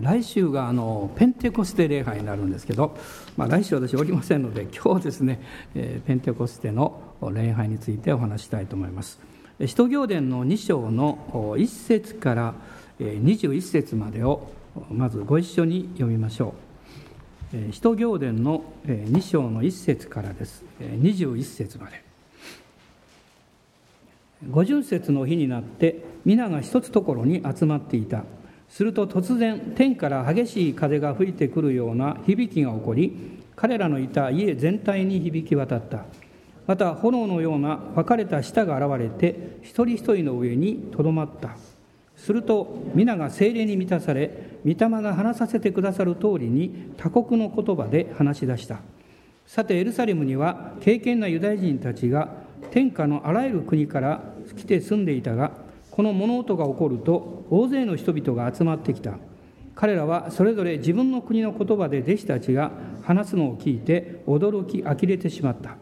[0.00, 2.96] 来週があのペンテコステ礼拝になるんですけど、
[3.36, 5.42] まあ、来週私おりませんので今日ですね、
[5.74, 7.02] えペンテコステの
[7.34, 9.20] 礼拝についてお話したいと思います。
[9.66, 12.54] 使徒行伝の2章の1節から
[12.98, 14.50] 21節までを
[14.90, 16.54] まずご一緒に読みましょ
[17.52, 17.72] う。
[17.72, 20.64] 使徒行伝の2章の1節からです。
[20.80, 22.02] 21節まで。
[24.50, 28.24] 五巡節の日になって皆が一つところに集まっていた。
[28.74, 36.06] すると突然天から激しい風が吹いてくるような響きが起こり彼らのいた家全体に響き渡った。
[36.66, 41.56] また炎のような分かれた舌が現れて一人一人の上にとどまった。
[42.16, 48.80] すると皆が精霊に満たされ御霊が話させてくださる通りに他国の言葉で話し出した。
[49.46, 52.28] さてエルサレムには敬虔なユダヤ人たちが
[52.72, 54.20] 天下のあらゆる国から
[54.56, 55.52] 来て住んでいたが
[55.94, 59.12] この物音が起こると大勢の人々が集まってきた。
[59.76, 62.72] 彼らはそれぞれ自分の国の言葉で弟子たちが
[63.04, 65.76] 話すのを聞いて驚き呆れてしまった。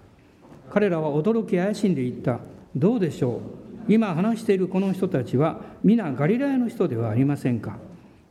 [0.70, 2.40] 彼らは驚き怪しんでいった。
[2.76, 3.40] どうでしょう？
[3.88, 7.78] 今話しているこの人たちは皆ガリラヤの人ではありませんか？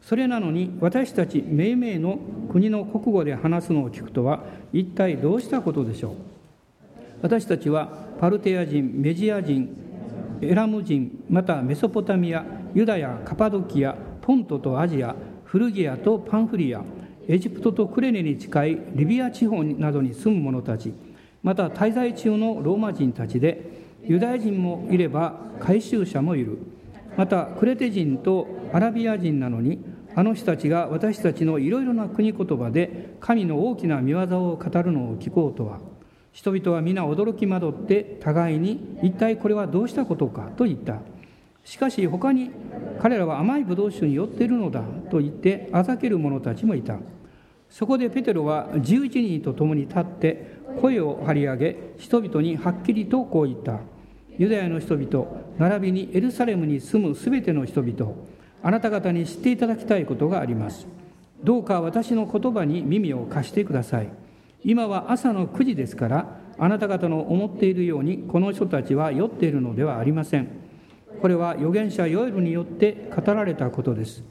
[0.04, 2.20] それなのに私たち命名の
[2.52, 6.16] 国の国語で話すのを聞くとは一体どうしたことでしょう？
[7.24, 7.88] 私たちは
[8.20, 9.76] パルテア人メジア人
[10.42, 16.84] エラム人またメソポタミアユダヤカパドキアポントとアジアフルギアとパンフリア
[17.28, 20.94] エジプトとクレネに近いリビア地方などに住む者たち
[21.44, 26.58] また滞在中のローマ人たちでユダヤ人もいれば回収者もいる。
[27.18, 29.84] またクレテ人とアラビア人なのに
[30.16, 34.20] あの人たちが私たちのいろいろな国言葉で神の大きな見業
[34.50, 35.91] を語るのを聞こうとは。
[36.32, 41.00] 人々は皆驚き惑って互いに一体これはどうしたことかと言った。
[41.64, 42.50] しかし他に
[43.02, 46.98] 彼らは甘いブドウ酒に酔っているのだと言ってあざける者たちもいた。
[47.70, 53.80] そこでペテロは11人と共に立って声を張り上げ人々にはっきりとこう言った。
[54.38, 55.28] ユダヤの人々
[55.58, 58.14] 並びにエルサレムに住むすべての人々
[58.64, 60.88] あなた方に知っていただきたいことがあります。
[61.44, 64.21] どうか私の言葉に耳を貸してください。
[64.64, 70.50] 今は朝の9時ですからあなた方の思っているようにこの人たちは酔っているのではありません。
[71.20, 74.24] これは預言者ヨエルによって語られたことです。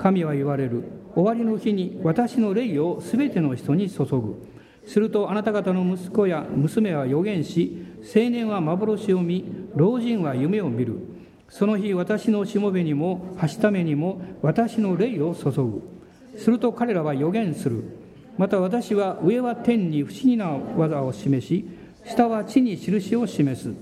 [0.00, 0.84] 神は言われる。
[1.14, 4.42] 終わりの日に私の霊をすべての人に注ぐ。
[4.86, 10.98] するとあなた方の息子や娘は預言し青年は幻を見老人は夢を見る。
[11.48, 15.82] その日私のしもべにもはしためにも私の霊を注ぐ。
[16.36, 18.05] すると彼らは預言する。
[18.38, 21.64] また私は上は天に不思議な技を示し
[22.04, 23.72] 下は地に印を示す。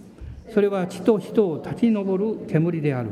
[0.53, 3.11] それは地と人を立ち上る煙である。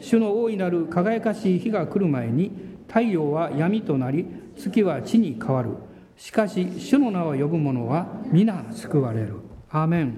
[0.00, 2.52] 主の大いなる輝かしい日が来る前に
[2.86, 5.70] 太陽は闇となり月は地に変わる。
[6.16, 9.34] しかし主の名を呼ぶ者は皆救われる。
[9.70, 10.14] アーメン。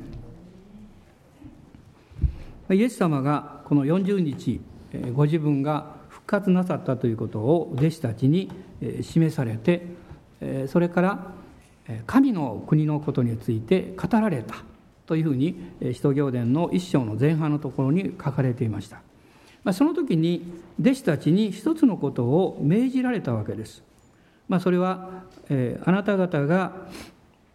[2.71, 4.61] イエス様がこの40日
[5.13, 8.51] ご自分が復活なさったということを弟子たちに
[9.03, 9.83] 示されて
[10.69, 11.33] それから
[12.07, 14.57] 神の国のことについて語られた
[15.07, 19.03] というふうに使徒行伝の一章の前半のところに書かれていました。
[19.73, 23.83] その時に弟子たちに一つのことを命じられたわけです、
[24.61, 25.25] それは
[25.85, 26.73] あなた方が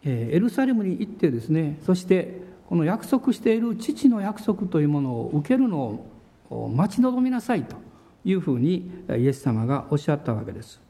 [0.03, 6.05] エルサレムに行ってですねそしてこの約束している父の約束というものを受けるの
[6.51, 7.75] を待ち望みなさいと
[8.23, 10.84] いうふうにイエス様がおっしゃったわけです。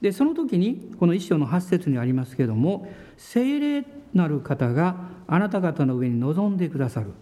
[0.00, 3.84] でその時にこの一章の8節にありますけれども聖霊
[4.14, 4.96] なる方が
[5.26, 7.12] あなた方の上に臨んでくださる。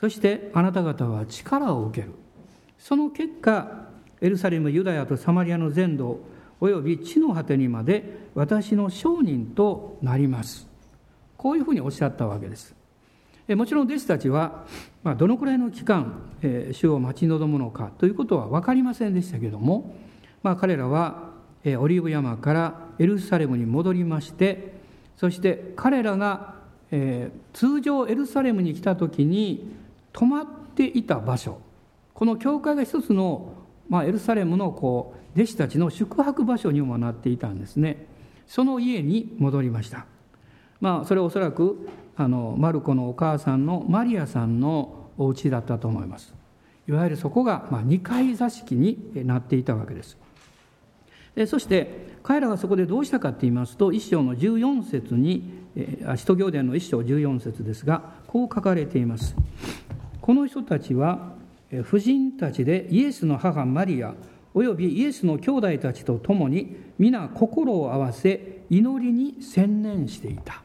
[0.00, 2.12] そしてあなた方は力を受ける。
[2.78, 3.88] その結果
[4.20, 6.20] エルサレムユダヤとサマリアの全土
[6.60, 10.68] および地の果てにまで私の商人となります。
[11.36, 12.74] こういうふうにおっしゃったわけです。
[13.48, 14.64] もちろん弟子たちは、
[15.18, 19.96] どのくらいの期間、えー、主を待ち望むのかということは分かりませんでしたけれども、
[20.44, 21.31] まあ、彼らは
[21.64, 24.74] オリーブ山からエルサレムに戻りまして
[25.16, 26.56] そして彼らが、
[27.52, 29.72] 通常エルサレムに来た時に
[30.12, 31.60] 泊まっていた場所
[32.14, 33.52] この教会が一つの、
[33.88, 38.06] まあ、エルサレムのこう弟子たちの宿泊場所にもなっていたんですね。
[38.46, 40.06] その家に戻りました。
[40.80, 46.34] まあそれはおそらくあのマルコのお母さんのマリアさんのお家だったと思います。
[46.86, 50.18] いわゆるそこが、まあ、2階座敷になっていたわけです。
[51.46, 55.62] そして彼らはそこでどうしたかと言いますと一章の14節に
[56.16, 59.34] 使徒行伝の一章14節ですがこう書かれています。
[60.20, 61.32] この人たちは
[61.84, 64.14] 婦人たちでイエスの母マリア
[64.54, 70.62] およびイエスの兄弟たちと共に皆心を合わせ祈りに専念していた。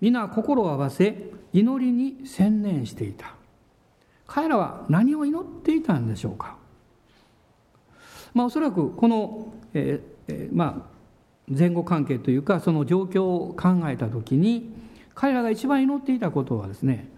[0.00, 3.34] 皆心を合わせ祈りに専念していた。
[4.26, 6.56] 彼らは何を祈っていたんでしょうか。
[8.36, 10.96] まあおそらくこの、えー、まあ
[11.48, 14.74] 前後関係というかその状況を考えた時に
[15.14, 17.08] 彼らが一番祈っていたことはですね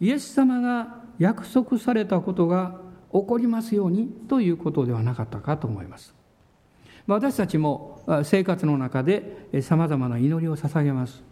[0.00, 2.80] イエス様が約束されたことが
[3.12, 6.14] 起こりますようにということではなかったかと思います。
[7.06, 11.22] 私たちも生活の中でさまざまな祈りを捧げます。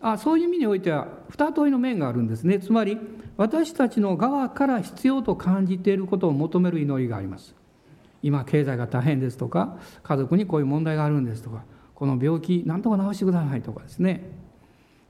[0.00, 2.60] あそういう意味においては二問いの面があるんですね。
[2.60, 2.98] つまり
[3.36, 7.54] 私たちの側から必要と感じていることを求める祈りがあります。
[8.22, 11.64] 今経済が大変ですとか家族にこういう問題があるんですとか
[11.94, 14.30] この病気なんとか治してくださいとかですね。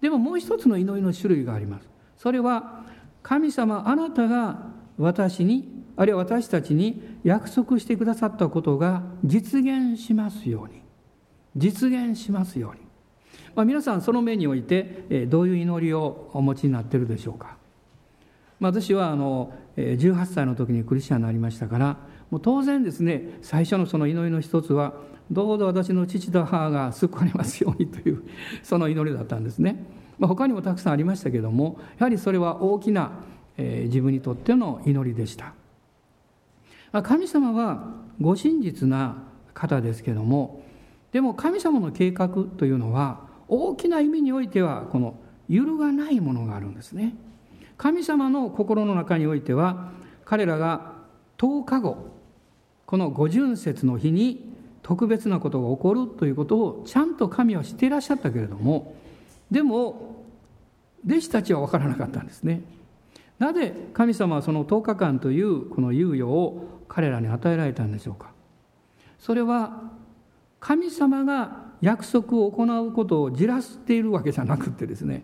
[0.01, 1.89] でももう一つの祈りの種類があります。
[2.17, 2.85] それは
[3.23, 4.69] 神様あなたが
[4.99, 10.87] 私にあるいは私たちに約束してくださったことが実現しますように。
[11.57, 12.81] 実現しますように、
[13.55, 17.57] まあ、皆さんその面においてどういう祈りをお持ちになっているでしょうか、
[18.61, 21.97] まあ、私はあの18歳の時にクリスチャンになりましたから
[22.31, 24.95] もう当然ですね最初のその祈りの一つは
[25.31, 28.23] どうぞ私の父と母が救われますようにという
[28.63, 29.85] その祈りだったんですね、
[30.19, 33.11] まあ、他にもたくさんありましたけどもやはりそれは大きな、
[33.57, 35.55] えー、自分にとっての祈りでした。
[37.03, 37.91] 神様は
[38.21, 39.17] ご真実な
[39.53, 40.63] 方ですけども
[41.13, 45.17] でも神様の計画というのは大きな意味においてはこの
[45.49, 47.15] 揺るがないものがあるんですね。
[47.77, 49.91] 神様の心の中においては
[50.25, 50.93] 彼らが
[51.37, 52.16] 10日後
[52.87, 54.53] この五巡節の日に
[54.83, 58.95] 特別なことが起こるということをちゃんと神は知っていらっしゃったけれども
[59.51, 60.25] でも
[61.05, 62.63] 弟子たちは分からなかったんですね。
[63.39, 68.31] なぜ神様はその10日間というこの猶予を彼らに与えられたんでしょうか。
[69.19, 69.83] それは
[70.59, 75.23] 神様が約束を行うことをじらしているわけじゃなくてですね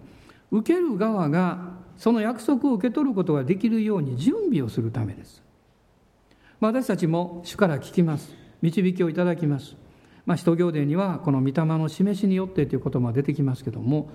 [0.51, 5.43] 受ける側がその約束を受け取ることができるように準備をするためです。
[6.67, 9.75] 私たちも主から聞きます導きをいただきます。
[10.25, 14.11] まあ、使徒行伝にはこの御霊の示しによってという言葉が出てきますけども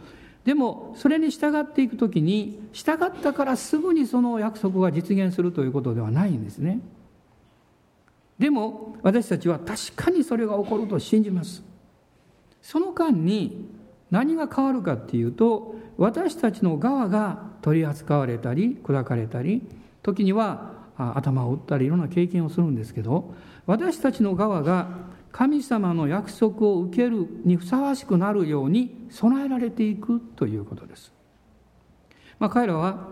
[0.46, 6.80] でもそれに従っていく時に従ったからすぐにその約束が実現するということではないんですね。
[8.40, 11.62] でも私たちは確かにそれが起こると信じます。
[12.62, 13.68] その間に
[14.10, 19.64] 何が変わるかっていうと私たちの側が取り扱われたり砕かれたり
[20.02, 23.34] 時には頭を打ったりいろんな経験をするんですけど
[23.66, 24.90] 私たちの側が
[25.32, 31.14] 神様の約束を受けるにふさわしくなるように備えられていくということです。
[32.40, 33.10] まあ、彼らは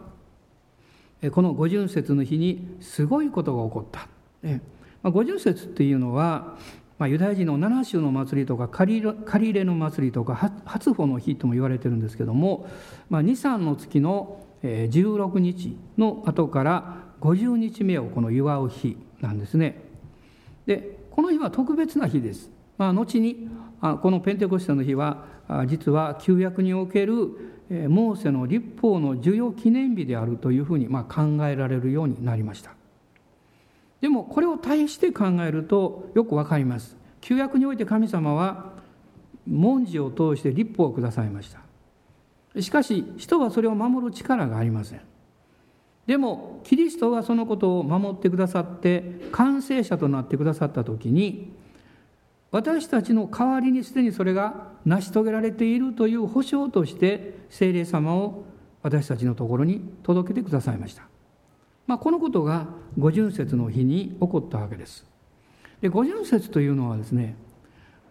[1.32, 4.08] この五巡節の日にすごいことが起こった。
[5.04, 6.58] まあ、五巡節っていうのは、
[6.98, 12.68] まあ、ユダヤ人の七種の祭りとか借り入れの祭りとか初歩の日とも言われてるんですけども、
[13.10, 19.82] まあ、23の月の16日の後から50日目をこの祝う日なんですね。
[20.66, 22.50] でこの日は特別な日です。
[22.78, 23.50] まあ、後に
[24.02, 25.26] このペンテコステの日は
[25.68, 27.16] 実は旧約における
[27.90, 32.72] モーセの立法の授与記念日であるというふうにまあ考えられるようになりました
[34.02, 38.74] でもこれを対して考えるとよくわかります旧約において神様は
[39.48, 41.56] 文字を通して立法をくださいまし
[42.54, 45.02] たしかし人はそれを守る力がありません
[46.08, 51.52] でもキリストがそのことを守ってくださって完成者となってくださった時に
[52.52, 58.46] 私たちの代わりにすでにそれが成し遂げられているという保証として聖霊様を
[58.82, 61.04] 私たちのところに届けてくださいました、
[61.88, 65.06] まあ、このことが五巡節の日に起こったわけです。
[65.82, 67.36] で五巡節というのはですね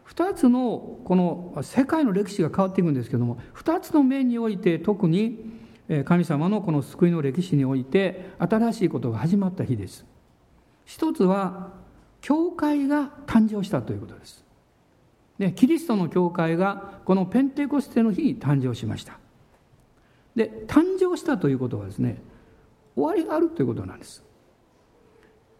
[0.08, 5.38] 2つのこの世界の歴史が変わっていくんですけども2つの面において特に
[6.04, 10.06] 神様のこの救いの歴史において新しいことが始まった日です。
[10.84, 11.72] 一つは
[12.20, 14.44] 教会が誕生したということです。
[15.38, 19.18] でキリストの教会がこのペンテコステの日に誕生しました。
[20.34, 22.22] で誕生したということはですね
[22.96, 24.24] 終わりがあるということなんです。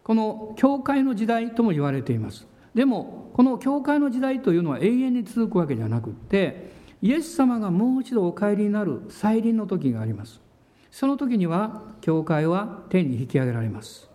[0.03, 2.47] この教会の時代とも言われています。
[2.73, 6.71] でもこの教会の時代というのは永遠に続くわけじゃなくって
[7.05, 10.41] イエス様がもう一度お帰りになる再臨の時があります。
[10.89, 14.09] その時には教会は天に引き上げられます。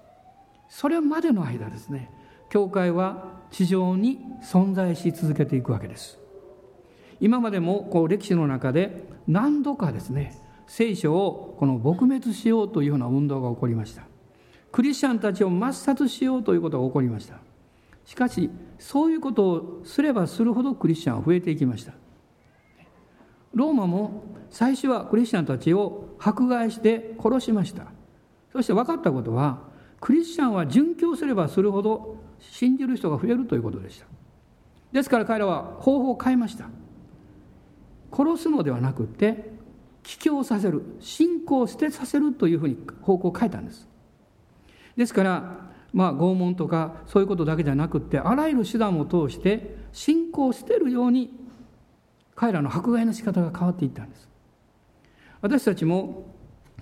[0.68, 2.10] それまでの間ですね。
[2.48, 6.18] 教会は地上に存在し続けていくわけです。
[7.20, 14.02] 今までもこう歴史の中で何度かですね聖書をこの撲滅しようというような運動が起こりました。
[14.72, 17.36] クリスチャンたちを抹殺しようということが起こりました。
[18.04, 21.99] しかしそういうことをすればするほどクリスチャンは増えていきました。
[23.54, 27.86] ローマも最初はクリスチャンたちを迫害して殺しました。
[28.52, 29.60] そして分かったことは
[30.00, 34.06] クリスチャンは殉教すればするほど信じる人が増えるということでした。
[34.92, 36.66] ですから彼らは方法を変えました。
[38.12, 39.52] 殺すのではなくて
[40.02, 43.88] 帰郷させる信仰を捨てさせるというふうに方向を変えたんです。
[44.96, 51.39] ですからまあ拷問とかそういうことだけじゃなくてあらゆる手段を通して信仰を捨てるように
[52.40, 54.26] 彼らの迫害の仕方が変わっていったんです。
[55.42, 56.24] 私たちも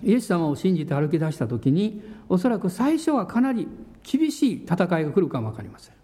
[0.01, 3.67] イエス様を信じて歩き出した時におそらく最初はかなり
[4.01, 5.95] 厳しい戦いが来るかも分かりません。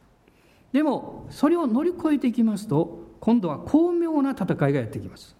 [0.74, 5.38] でもそれを乗り越えていきますと今度は巧妙な戦いがやってきます。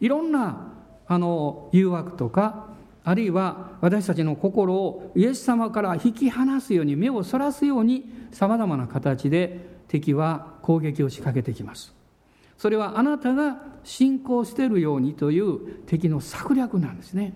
[0.00, 0.74] いろんな
[1.06, 2.74] あの誘惑とか
[3.04, 11.96] あるいは私たちの心をイエス様から引き離すように目をそらすようにさまざまな形で敵は攻撃を仕掛けてきます。
[12.58, 17.32] それはあなたが信仰しているようにという敵の策略なんですね。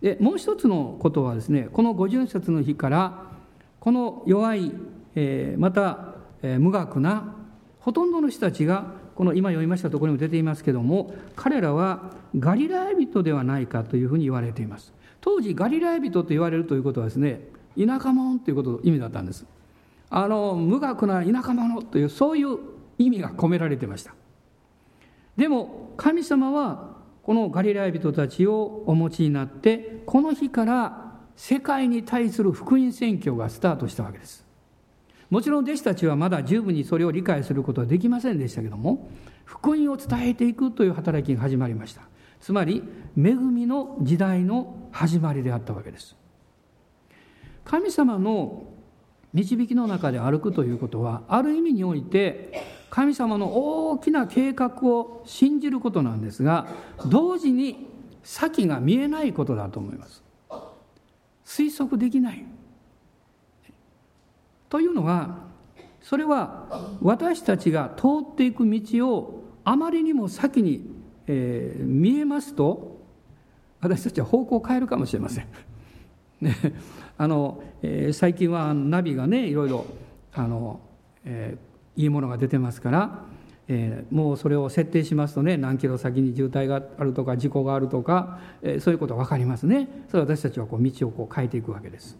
[0.00, 3.26] でもう一つのことはですねこの五巡節の日から
[3.80, 4.72] この弱い、
[5.14, 7.34] えー、また、えー、無学な
[7.80, 14.92] ほとんどの人たちがこの今読みましたところにも出ていますけども彼らはガリラヤ人ではないかというふうに言われています。
[15.20, 17.40] 当時ガリラヤ人と言われるということはですね
[17.78, 19.46] 田舎者ということの意味だったんです。
[20.10, 22.58] あの無学な田舎者というそういう
[22.98, 24.14] 意味が込められてました。
[25.36, 34.44] でも神様はこのガリラヤ人たちをお持ちになってこの日から世界に対する福音宣教がスタートしたわけです。
[35.30, 39.10] もちろん弟子たちはまだ十分にそれを理解することはできませんでしたけども
[39.44, 42.02] 福音を伝えていくという働きが始まりました。
[42.40, 42.82] つまり
[43.16, 46.14] 恵みの時代の始まりであったわけです。
[47.64, 48.66] 神様の
[49.32, 52.52] 導きの中で歩くということはある意味において
[52.94, 56.68] 神様の大きな計画を信じることなんですが
[57.06, 57.88] 同時に
[58.22, 60.22] 先が見えないことだと思います
[61.44, 62.44] 推測できない
[64.68, 65.38] というのは
[66.02, 70.88] それは私たちが通っていく道をあまりにも先に、
[71.26, 73.00] えー、見えますと
[73.80, 75.48] 私たちは方向を変えるかもしれません。
[76.40, 76.54] ね、
[77.18, 79.84] あのえー、最近はナビがねいろいろ
[80.32, 80.80] あの、
[81.24, 83.24] えーいいものが出てますから、
[83.68, 89.88] えー、もうそれを設定しますとね何キロ先に渋滞があるとか事故があるとか、えー、そういうことが分かりますね。
[90.08, 92.18] それ私たちはこう道をこう変えていくわけです。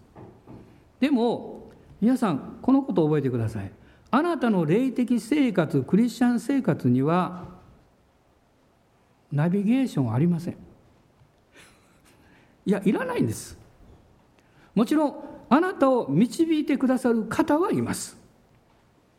[1.00, 3.70] でも皆さんこのことを覚えてください。
[4.10, 7.48] あなたの霊的生活クリスチャン生活には
[9.32, 10.56] ナビゲーションありません。
[12.66, 13.58] いやいらないんです。
[14.74, 15.14] もちろん
[15.50, 18.23] あなたを導いてくださる方はいます。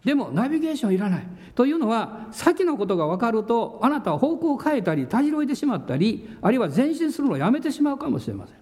[0.05, 1.27] でもナビゲーションいらない。
[1.55, 8.57] というのは先のことが分かるとあなたは方向を変えたりたじろいでしまったりあるいは前進するのをやめてしまうかもしれません。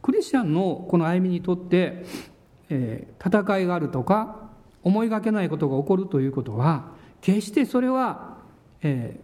[0.00, 2.06] クリスチャンのこの歩みにとって、
[2.70, 4.48] えー、戦いがあるとか
[4.82, 8.38] 思いがけないことが起こるということは決してそれは、
[8.82, 9.20] え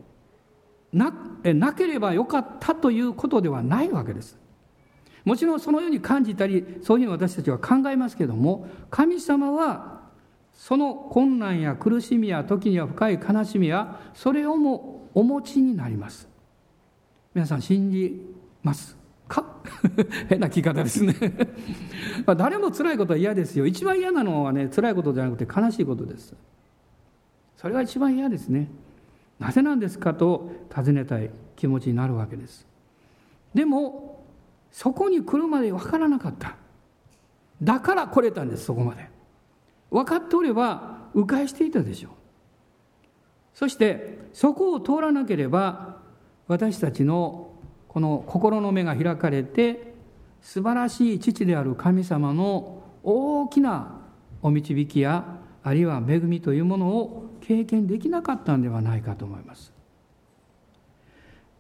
[0.93, 1.15] ー、な
[1.55, 4.39] なければよかったということではないわけです。
[5.25, 10.04] もちろんそのように感じたりそういうふうに私たちは考えますけども神様は
[10.55, 16.29] その困難や苦しみや時には深い悲しみやそれをもお持ちになります。
[17.35, 18.21] 皆さん信じ
[18.63, 18.97] ます
[19.29, 19.45] か？
[20.29, 21.15] 変な聞き方ですね。
[22.27, 23.67] ま誰も辛いことは嫌ですよ。
[23.67, 26.35] 一番嫌なのはね辛いことじゃなくて悲しいことです。
[27.57, 28.69] それが一番嫌ですね。
[29.39, 32.67] なぜなんですかと尋ねたい気持ちになるわけです。
[33.53, 34.25] でも
[34.71, 36.57] そこに来るまで分からなかった。
[37.63, 39.14] だから来れたんですそこまで。
[39.95, 42.13] 分かっておれば迂回していたでしょう
[43.55, 45.99] そしてそこを通らなければ
[46.49, 47.53] 私たちの
[47.87, 49.95] この心の目が開かれて
[50.43, 54.01] 素晴らしい父である神様の大きな
[54.43, 59.73] お導きやあるいは恵みというものを経験できなかったんではないかと思います。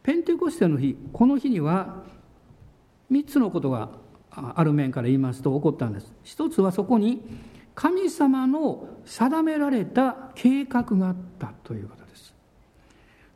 [0.02, 2.02] ペンテコステの日この日には
[3.10, 3.90] 3つのことが
[4.30, 6.12] ある面から言いますと起こったんです。
[6.24, 7.22] 一つはそこに
[7.74, 12.34] 神様の定められた計画があったということです。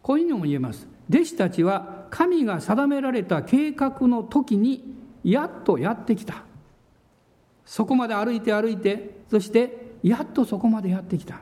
[0.02, 0.86] こういうのも言えます。
[1.10, 6.44] 弟子たちは神が定められた計画の時にやっとやってきた。
[7.64, 11.40] そこまで歩いて歩いてそしてやっとそこまでやってきた。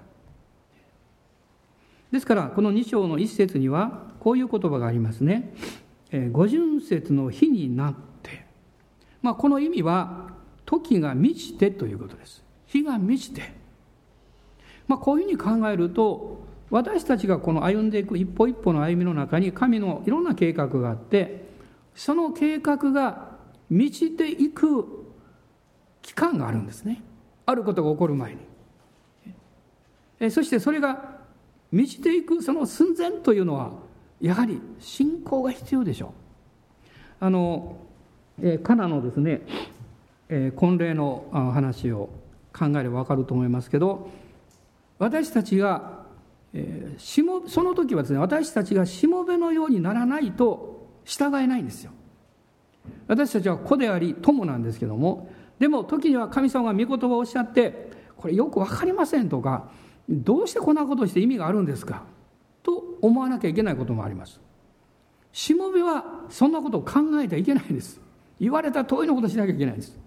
[2.10, 5.54] ですからこの2章の一節にはこういう言葉がありますね。
[6.32, 8.46] 五巡節の日になって。
[9.22, 10.30] まあ、この意味は
[10.64, 12.45] 時が満ちてということです。
[12.66, 13.52] 日が満ちて、
[14.88, 21.46] まあ、こういうふうに考えると私たちがこの歩んでいく一歩一歩の歩みの中に神のいろんな計画があって
[21.94, 23.37] その計画が
[23.70, 25.06] 満ちていく
[26.02, 27.02] 期間があるんですね。
[27.46, 28.40] あることが起こる前に。
[30.20, 31.16] えそしてそれが
[31.73, 33.73] 満ちていくその寸前というのは
[34.20, 36.11] やはり信仰が必要でしょう。
[37.20, 37.76] あの、
[38.42, 39.40] えカナのですね、
[40.28, 42.08] え婚礼の話を
[42.56, 44.08] 考えれば分かると思いますけど
[44.98, 46.04] 私たちが、
[46.54, 51.92] えー、しもその時はですね私たちがしもべのようにならないと従えないんですよ。
[53.08, 59.68] 私たちは子であり友なんですけどもでも時には神様が御言葉をおっしゃってこれよく分かりませんとか
[60.08, 62.04] どうしてこんなことして意味があるんですか
[62.62, 64.40] と思わなきゃいけないこともあります。
[65.32, 68.00] しもべはそんなことを考えてはいけないんです。
[68.40, 69.98] 言われた通りのことをしなきゃいけないんです。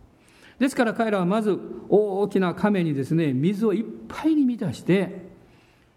[0.60, 5.30] ですから彼らはまず大きな亀にですね水をいっぱいに満たして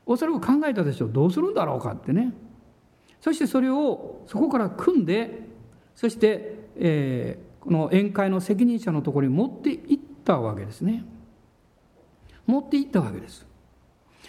[0.06, 2.32] おそらく考えたでしょうどうするんだろうかってね。
[3.20, 5.48] そしてそれをそこから組んで
[5.94, 11.04] そして、えー、この宴会の責任者のところに持っていったわけですね。
[12.46, 13.46] 持っていったわけです。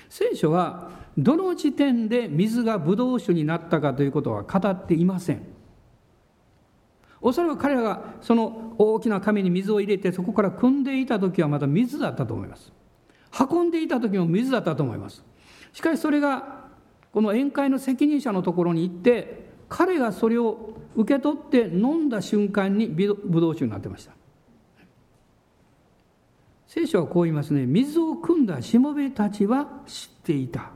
[0.10, 5.53] 聖書はどの時点で水がブドウ酒になったかということは語っていません。
[7.24, 12.72] おそらく彼らがその大きな紙に水を入れてそこから汲んでいた時はまだ水だったと思います。
[13.50, 15.24] 運んでいた時も水だったと思います。
[15.72, 16.66] しかしそれが
[17.14, 24.12] この宴会の責任者のところに行って彼がそれを受け取って飲んだ瞬間にブドウ酒になってました。
[26.68, 27.66] 聖書はこう言いますね。
[27.66, 30.72] 水を汲んだしもべたちは知っていた。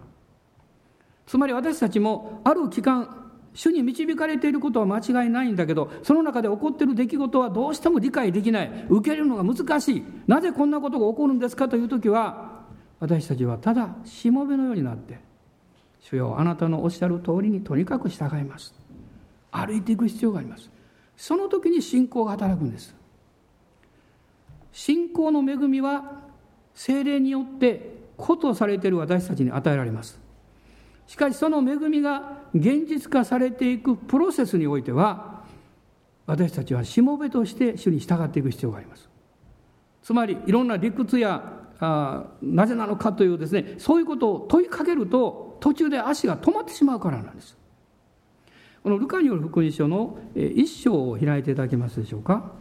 [1.25, 3.26] つまり私たちもある期間
[3.57, 8.85] 主に導かれていることは間違いないんだけどその中で起こっている出来事はどうしても理解できない。
[8.87, 10.03] 受けるのが難しい。
[10.27, 12.61] なぜこんなことが起こるんですかという時は
[12.99, 15.19] 私たちはただしもべのようになって
[15.99, 18.75] 主よあなたのおっしゃる通りにとにかく従います。
[19.49, 20.69] 歩いていく必要があります。
[21.15, 22.95] その時に信仰が働くんです。
[24.71, 26.21] 信仰の恵みは
[26.75, 30.27] 精霊によって子とされている私たちに与えられます。
[31.07, 35.43] しかしその恵みが現実化されていくプロセスにおいては
[36.25, 39.09] 私たちはしもべとして主に従っていく必要があります。
[40.03, 47.57] つまりいろんな理屈やあなぜなのかというですねそういうことを問いかけると途中で足が止まってしまうからなんです。
[48.83, 52.53] このルカによる福音書の一章を開いていただけますでしょうか。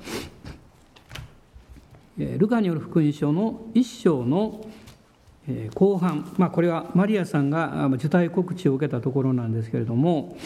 [2.18, 4.66] ルカによる福音書の一章の
[5.74, 10.37] 後半、まあ、これはマリアさんが受胎告知を受けたところなんですけれども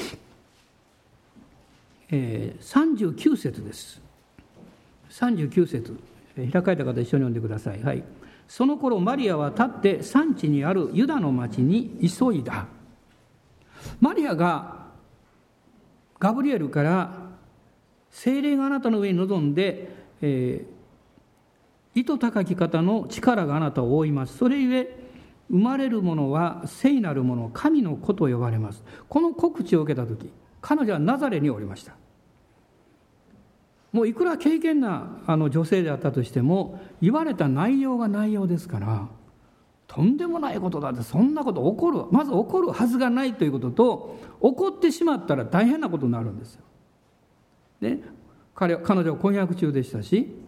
[2.11, 4.01] 39節です。
[5.11, 5.99] 39節。
[6.53, 8.05] 開かれた方一緒に読んでください、はい、
[8.49, 12.67] その頃マリアは立って産地にあるユダの町に急いだ。
[14.01, 14.87] マリアが
[16.19, 17.31] ガブリエルから
[18.11, 20.70] 精霊があなたの上に臨んで、えー
[21.95, 24.37] 糸高き方の力があなたを覆います。
[24.37, 24.97] それゆえ
[25.51, 28.85] 生まれるものは聖なるもの神の子と呼ばれます。
[29.09, 31.97] この告知を受けた時彼女はナザレにおりました。
[33.93, 39.09] もういくら経験なあの女性であったとしても言われた内容が内容ですから
[39.89, 46.63] とんでもないことだってそんなこと起こるまず起こるはずがないということと起こってしまったら大変なことになるんですよ。
[47.81, 48.01] ね、
[48.55, 50.40] 彼彼女は婚約中でしたし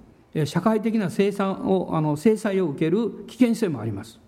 [0.47, 4.19] 社会的な生産をあの制裁を受ける危険性もあります。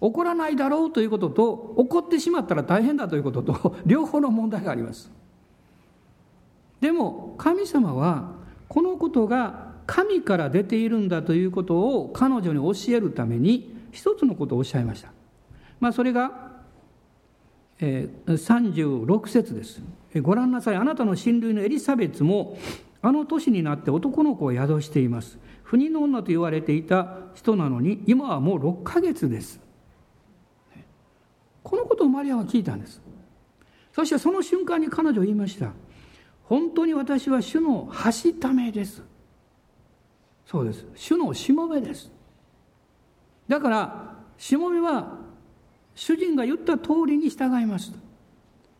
[0.00, 5.10] 起こらないだろうということと起こってしまったら大変だということと 両方の問題があります。
[6.80, 8.32] でも神様は
[8.68, 15.12] このことが神から出ているんだということを彼女に教えるために一つのことをおっしゃいました、
[15.78, 16.52] まあ、それが、
[17.80, 19.82] えー、36節です。
[20.22, 20.76] ご覧なさい。
[20.76, 22.56] あなたの親類のエリザベツも
[23.06, 25.38] あの年になって男の子を宿しています。
[25.62, 29.60] 不妊の女と言われていた人なのに今はもう6ヶ月です。
[31.62, 33.02] このことをマリアは聞いたんです。
[33.92, 35.72] そしてその瞬間に彼女は言いました。
[36.44, 39.02] 本当に私は主のはしためです。
[40.46, 40.86] そうです。
[40.94, 42.10] 主のしもべです。
[43.48, 45.18] だからしもべは
[45.94, 47.92] 主人が言った通りに従います。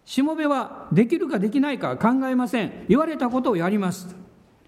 [0.05, 2.85] しもべはできるかできないか考えません。
[2.89, 4.15] 言われたことをやります。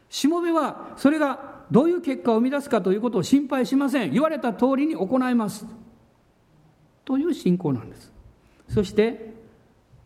[0.09, 4.13] しもべはそれがどういう結果を生み出すかということを心配しません。
[4.13, 5.67] 言われた通りに行います。
[7.05, 8.13] という信仰なんです。
[8.69, 9.35] そして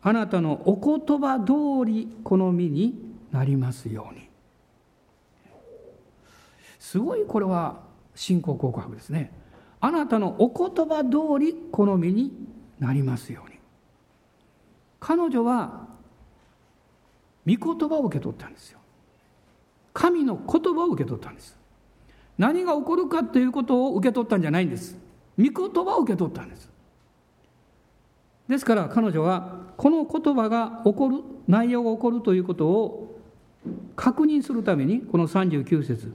[0.03, 2.95] あなたのお言葉通りこの身に
[3.31, 4.29] なりますように。
[6.79, 7.81] すごいこれは
[8.15, 9.33] 信仰告白ですね。
[9.81, 12.33] あなたのお言葉通り好みに
[12.79, 13.50] なりますように。
[15.01, 15.89] 彼女は
[17.47, 18.79] 御言葉を受け取ったんですよ。
[19.93, 21.59] 神の言葉を受け取ったんです。
[22.39, 24.97] 何が起こるかということを受け取ったんじゃないんです。
[25.39, 26.69] 御言葉を受け取ったんです。
[28.49, 33.21] ですから彼女はこの言葉が起こる内容が起こるということを
[33.95, 36.13] 確認するためにこの39節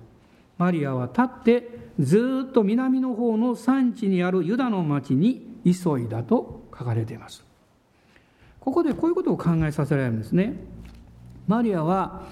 [0.57, 1.69] マリアは立って
[1.99, 7.44] ずっと南の方の産地にあるユダの町に急いだと書かれています。
[8.65, 10.55] ここでこういうことを考えさせられるんですね。
[11.47, 12.23] マリアは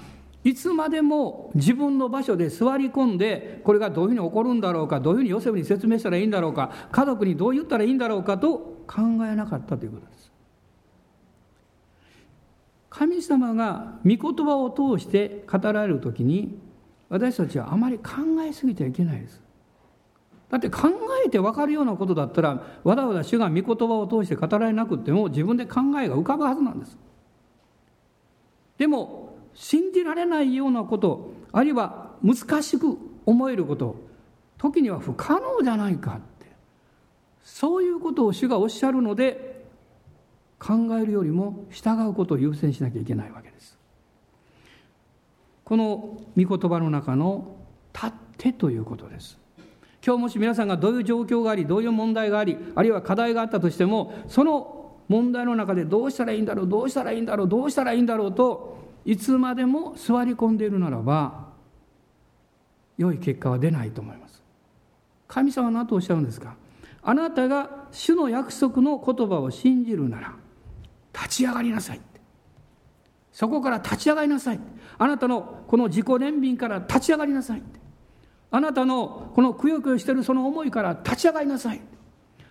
[0.42, 10.32] いつまでも自分の場所で座り込んでこれがどういうふうに起こるんだろうかどういうふうにヨセフに説明したらいいんだろうか家族にどう言ったらいいんだろうかと考えなかったということです。
[12.90, 16.58] 神様が御言葉を通して語られる時に
[17.08, 18.12] 私たちはあまり考
[18.44, 19.43] えすぎてはいけないです。
[20.54, 20.88] だって考
[21.26, 26.96] えて分かるようなことだったらわざわざ主が御言葉を通して語られなくても自分で考えが浮かぶはずなんです。
[28.78, 33.96] でも信じられないようなことあるいは難しく思えること
[34.56, 36.46] 時には不可能じゃないかって
[37.42, 39.64] そういうことを主がおっしゃるので
[40.60, 43.76] 考えるよりも従うことを優先しなきゃいけないわけです。
[45.64, 47.56] この御言葉の中の
[47.92, 49.42] 「立って」ということです。
[50.04, 61.48] 今日もし皆さんがどういう状況がありどういう問題がありあるいは課題があったとしてもその問題の中でどうしたらいいんだろうどうしたらいいんだろうどうしたらいいんだろうといつまでも座り込んでいるならば
[62.98, 64.42] 良い結果は出ないと思います。
[65.26, 66.54] 神様は何とおっしゃるんですか？
[67.02, 70.34] あなたが主の約束の言葉を信じるなら
[71.12, 72.00] 立ち上がりなさい
[73.32, 74.60] そこから立ち上がりなさい
[74.96, 77.62] あなたのこの自己憐憫から立ち上がりなさい
[78.54, 81.80] あなたのこのくよくよしてるその思いから立ち上がりなさい。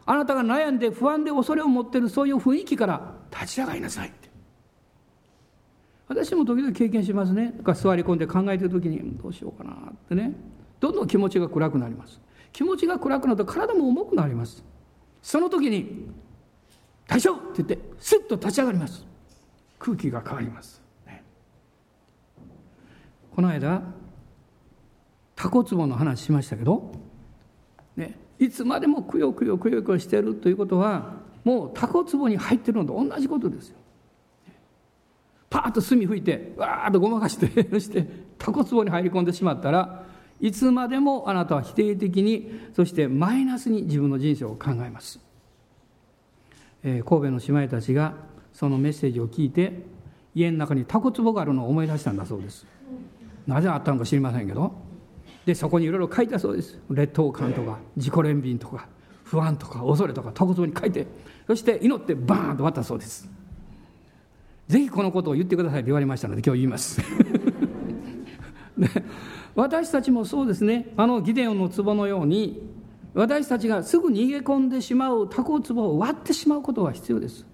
[0.06, 4.12] あなたが悩んで不安で恐れを持ってるそういう雰囲気から立ち上がりなさい
[6.10, 7.54] 私も時々経験しますね。
[7.64, 10.34] か座り込んで考えてる時にどうしようかなってね。
[10.82, 12.20] どんどん気持ちが暗くなります。
[12.52, 14.62] 気持ちが暗くなると体も重くなります。
[15.22, 16.10] その時に
[17.08, 19.06] 「大丈夫!」って言ってスッと立ち上がります。
[19.80, 21.24] 空気が変わります、ね、
[23.34, 23.82] この間
[25.36, 26.92] タコツボの話しましたけど、
[27.96, 33.78] ね、いつまでもくよくよくよくよしてるということはもうタコツボに入ってるのと同じことですよ。
[35.50, 37.48] パーッと墨吹いてわーっとごまかして
[37.80, 38.08] して
[38.40, 40.04] タコツボに入り込んでしまったら
[40.42, 45.20] いつまでもあなたは否定的にそしてマイナスに自分の人生を考えます、
[46.82, 48.16] えー、神戸の姉妹たちが
[48.52, 49.84] そのメッセージを聞いて
[50.34, 52.66] 家の中にタコツボがあるのを思い出したんだそうです
[53.46, 54.74] なぜあったのか知りませんけど
[55.46, 56.80] でそこにいろいろ書いたそうです。
[56.90, 58.88] 劣等感とか自己憐憫とか
[59.24, 61.08] 不安とか恐れとかとことに書いて
[61.48, 63.30] そして祈ってバーンと割ったそうです。
[64.68, 65.82] ぜひこのことを言ってください。
[65.82, 67.02] と言われましたので今日言います。
[68.78, 68.88] で
[69.56, 70.94] 私たちもそうですね。
[70.98, 72.62] あのギデオンの壺のように
[73.14, 77.46] 私たちがすぐ逃げ込んでしまうタコ壺を割ってしまうことは必要です。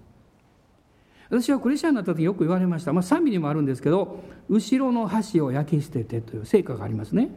[1.30, 7.30] 私はクリスチャンになった時よく言われました、まあ、賛美にもあるんですけど後ろの箸を焼き捨ててという成果がありますね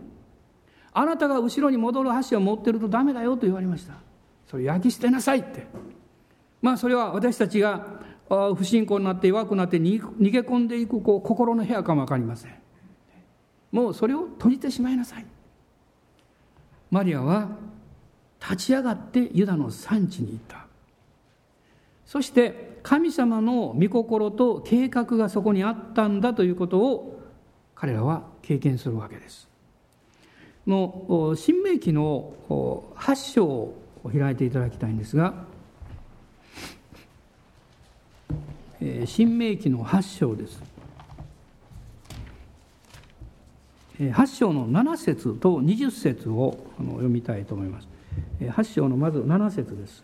[0.93, 3.95] あなたが後ろに戻る箸を持ってるとダメだよと言われました。
[4.47, 5.65] それ焼き捨てなさいって。
[6.62, 7.86] まあそれは私たちが
[8.56, 9.99] 不信仰になって弱くなって逃
[10.32, 12.53] げ込んでいくこう心の部屋かも分かりません。
[13.71, 15.25] もうそれを閉じてしまいなさい。
[16.91, 17.49] マリアは
[18.39, 20.67] 立ち上がってユダの産地に行った。
[22.06, 27.19] そして神様の御心と計画がそこにあったんだということを
[27.73, 29.49] 彼らは経験するわけです。
[30.67, 32.34] の新明記の
[32.95, 35.45] 8章を開いていただきたいんですが
[39.06, 40.62] 新明記の8章です。
[43.99, 47.88] 8章の7節と20節を読みたいと思います。
[48.41, 50.04] 8章のまず7節です。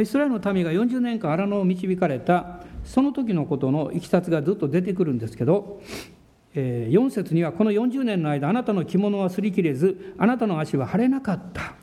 [0.00, 5.80] イスラエルの民が40年間荒野を導かれたその時のことのいきさつがずっと出てくるんですけど
[6.54, 11.74] 4節にはこの40年の間あなたの着物は擦り切れずあなたの足は腫れなかった。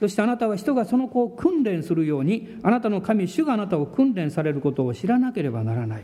[0.00, 6.02] そしてあなたは人がその子を訓練するようにあなたの神主があなたを訓練されることを知らなければならない。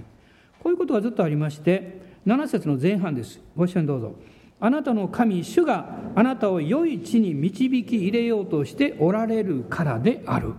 [0.63, 3.41] こういうことがずっとありまして7節の前半です。
[3.57, 4.15] ご一緒にどうぞ。
[4.61, 10.53] あなたの神主があなたを良い地に導き入れようとしておられるからである。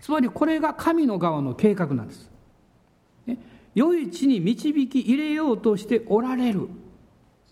[0.00, 2.30] つまりこれが神の側の計画なんです。
[3.74, 6.68] 良い地に導き入れようとしておられる。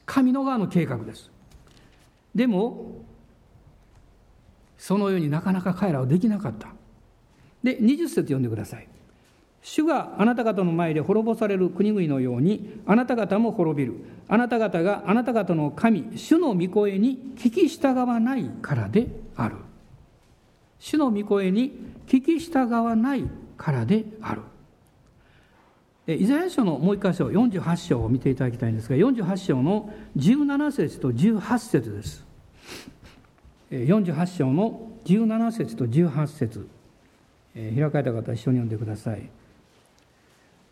[0.07, 1.31] 神の側の計画です。
[2.35, 3.03] でも
[4.79, 6.69] そのようになかなか彼らはできなかった。
[7.63, 8.89] で20節読んでください。
[9.63, 13.95] 主があなた方の前で滅ぼされる国々のようにあなた方も滅びる。
[14.29, 19.57] あなた方があなた方の神主の御声に聞き従わないからである。
[20.79, 21.73] 主の御声に
[22.09, 23.25] 聞き従わない
[23.57, 24.43] からである。
[26.09, 32.27] イザヤ書のもう一箇所48章を見ていただきたいんですが48章の17節と18節です。
[33.71, 36.69] 48章の17節と18節。
[37.55, 39.29] 開かれた方一緒に読んでください。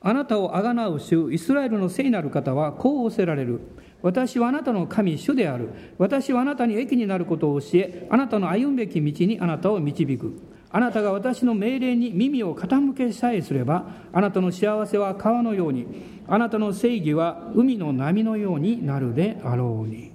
[0.03, 3.61] あなたをあがなう主イスラエルの聖なる方はこう仰せられる。
[4.03, 5.69] 私はあなたの神主である。
[5.99, 10.41] 私はあなたに益になることを教えあなたの歩むべき道にあなたを導く。
[10.73, 15.87] あなたが私の命令に耳を傾けさえすればあなたの幸せは川のように
[16.29, 20.13] あなたの正義は海の波のようになるであろうに。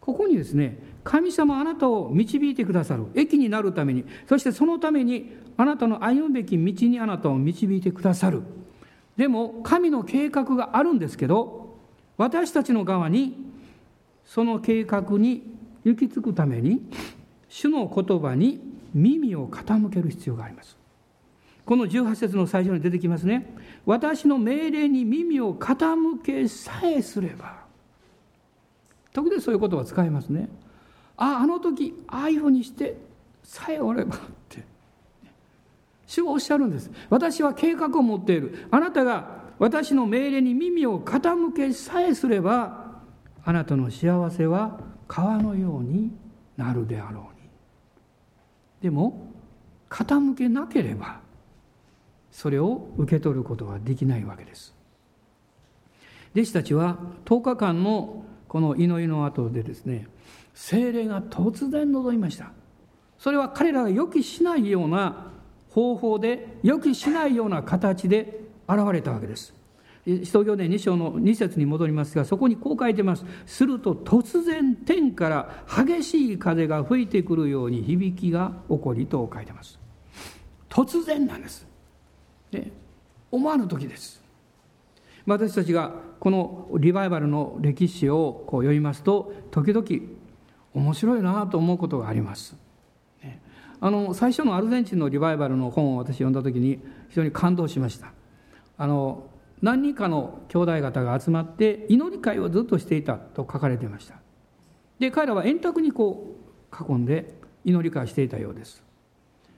[0.00, 8.42] ここにですね神様あなたを導いてくださる益になるためにそしてそのためにあなたの歩むべき道にあなたを導いてくださる。
[9.16, 11.76] でも神の計画があるんですけど
[12.18, 13.34] 私たちの側に
[14.24, 15.42] その計画に
[15.84, 16.82] 行き着くために
[17.56, 18.60] 主の言葉に
[18.92, 20.76] 耳を傾ける必要があります。
[21.64, 23.50] この18節の最初に出てきますね。
[23.86, 27.64] 私の命令に耳を傾けさえすれば。
[29.14, 30.50] 時々そういう言葉を使いますね。
[31.16, 32.98] あああの時ああいうふうにして
[33.42, 34.18] さえおればっ
[34.50, 34.62] て。
[36.06, 36.90] 主がおっしゃるんです。
[37.08, 38.68] 私は計画を持っている。
[38.70, 43.00] あなたが私の命令に耳を傾けさえすれば
[43.46, 46.10] あなたの幸せは川のように
[46.58, 47.35] なるであろう。
[48.86, 49.32] でも
[49.90, 51.18] 傾けなければ
[52.30, 54.76] それを受け取ることはできないわけです。
[56.36, 60.06] 弟子たちは10日間のこの祈りの後でですね
[60.54, 62.52] 精霊が突然望みました。
[63.18, 65.32] それは彼らが予期しないような
[65.70, 69.52] 方法で予期しないような形で現れたわけです。
[70.06, 73.24] 使徒行伝2章の2節に戻りますがそこにこう書いてます。
[73.44, 79.80] すると突然天から激しい風が吹いてくるように響きが起こりと書いてます。
[80.68, 81.66] 突然なんです。
[82.52, 82.70] で
[83.32, 84.22] 思わぬ時です。
[85.26, 89.86] 私たちがこのリバイバルの歴史をこう読みますと時々
[90.72, 92.56] 面白いなと思うことがあります。
[93.80, 98.12] あの最初のアルゼンチンのリバイバルの本を私読んだ時に非常に感動しました。
[98.78, 99.26] あの
[99.62, 104.16] 何人かの兄弟方が集まって祈り会をずっとしていたと書かれていました。
[104.98, 106.36] で彼らは円卓にこ
[106.72, 108.82] う囲んで祈り会していたようです。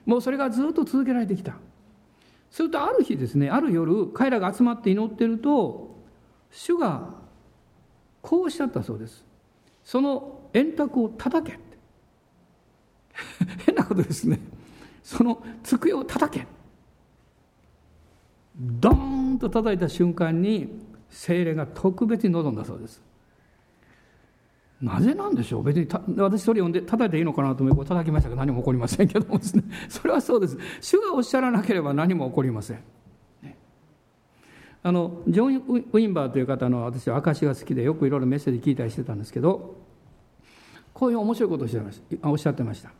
[0.05, 1.55] もうそれがずっと続けられてきた。
[2.49, 5.95] するとある日ですねある夜彼らが集まって祈ってると
[6.49, 7.13] 主が
[8.23, 9.25] こうおっしゃったそうです。
[9.83, 11.59] その円卓を叩け
[13.65, 14.39] 変なことですね。
[15.03, 16.47] その机を叩け。
[18.59, 19.08] ドー
[19.39, 20.69] と叩いた瞬間に
[21.09, 23.01] 精霊が特別に望んだそうです。
[24.81, 25.63] なぜなんでしょう？
[25.63, 29.63] 別に私それ読んで叩いていいのかなと思って叩きましたが何も起こりませんけどもですね。
[29.89, 30.57] それはそうです。
[30.79, 32.79] 主がおっしゃらなければ何も起こりません、
[34.83, 39.75] あのジョン・ウィンバーという方の私は証が好きでよくいろいろメッセージ聞いたりしてたんですけど
[40.93, 41.67] こういう面白いことを
[42.31, 42.91] おっしゃってました。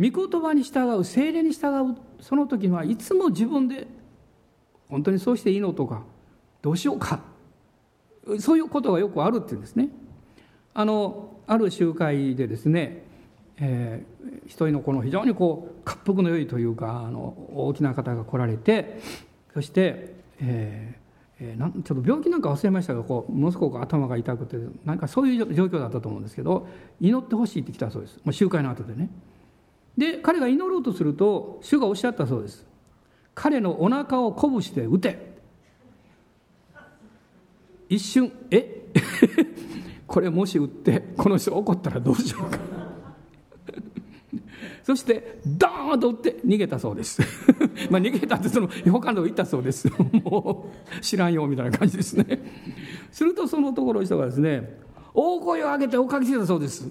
[0.00, 3.86] 御言葉に従う精霊に従うその時はいつも自分で
[4.90, 6.02] 本当にそうしていいのとか
[6.62, 7.20] どうしようか。
[8.38, 9.88] そういうことがよくあるっていうんですね。
[10.74, 13.02] あのある集会でですね、
[13.56, 19.00] えー、一人のこの非常にこう滑腹の良いというかあの大きな方が来られて
[19.52, 21.00] そして、えー
[21.40, 26.68] えー、なんちょっと病気なんか忘れましたがこうものすごく頭が痛くてなんかそういう状況だったと思うんですけど
[27.00, 28.16] 祈ってほしいって来たそうです。
[28.22, 29.10] もう集会の後でね。
[29.98, 32.69] で彼が祈ろうとすると主がおっしゃったそうです。
[33.40, 35.30] 彼のお腹を鼓舞して撃て。
[37.88, 38.92] 一瞬え？
[40.06, 42.58] これもし撃ってこの人怒ったらどうしようか。
[44.84, 47.22] そしてドーンと撃って逃げたそうです。
[47.88, 49.90] まあ逃げたってその他のとこ行ったそうです。
[50.22, 52.42] もう知らんよみたいな感じですね。
[53.10, 54.78] するとそのところの人がですね
[55.14, 56.90] 大声を上げて追っかけてたそうです。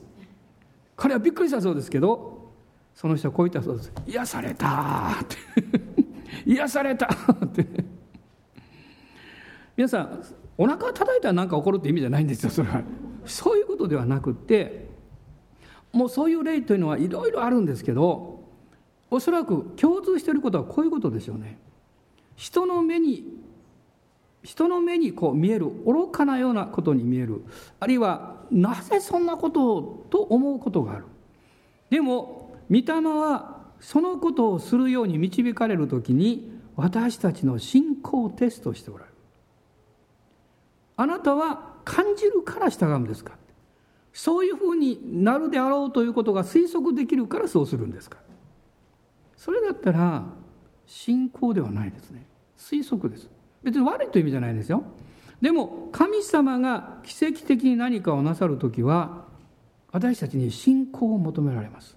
[0.96, 2.50] 彼はびっくりしたそうですけど
[2.96, 3.94] その人はこう言ったそうです。
[4.08, 5.59] 癒されたって。
[6.46, 7.08] 癒された。
[7.46, 7.66] って。
[9.80, 10.24] 皆さん
[10.58, 12.84] お腹を叩いたら何か起こるって意味じゃないんですよそれは。
[13.26, 14.90] そういうことではなくって
[15.94, 18.44] もうそういう例というのはいろいろあるんですけど
[19.10, 21.58] おそらく共通していることはこういうことでしょうね。
[22.36, 23.24] 人の目に
[24.44, 27.44] 人の目にこう見える愚かなようなことに見える。
[27.80, 31.06] あるいはなぜそんなことをと思うことがある。
[31.90, 39.16] でも御霊はそのことをするように導かれる時に私たちの信仰をテストしておられる。
[40.98, 43.34] あなたは感じるから従うんですか？
[44.12, 48.18] そういうふうになるであろうということが推測できるからそうするんですか？
[49.38, 50.26] それだったら
[50.86, 52.26] 信仰ではないですね。
[52.58, 53.30] 推測です。
[53.64, 54.84] 別に悪いという意味じゃないですよ。
[55.42, 59.26] でも神様が奇跡的に何かをなさる時は
[59.92, 61.96] 私たちに信仰を求められます。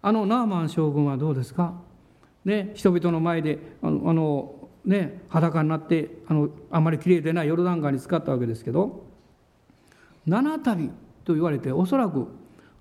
[0.00, 1.74] あのナーマン将軍はどうですか、
[2.44, 9.04] ね、人々の前であのあの、ね、裸になってあのあまりきれいでないヨルダン川に使ったわけですけど
[10.26, 10.90] 七旅
[11.24, 12.28] と言われておそらく